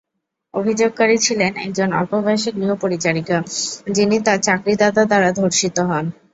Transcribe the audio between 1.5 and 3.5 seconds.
একজন অল্প বয়সী গৃহপরিচারিকা,